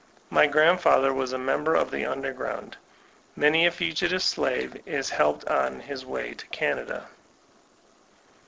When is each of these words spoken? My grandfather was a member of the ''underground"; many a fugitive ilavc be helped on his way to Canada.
My 0.31 0.47
grandfather 0.47 1.13
was 1.13 1.31
a 1.31 1.37
member 1.37 1.75
of 1.75 1.91
the 1.91 2.01
''underground"; 2.05 2.75
many 3.35 3.67
a 3.67 3.71
fugitive 3.71 4.21
ilavc 4.21 4.83
be 4.83 5.15
helped 5.15 5.47
on 5.47 5.79
his 5.79 6.03
way 6.07 6.33
to 6.33 6.47
Canada. 6.47 7.05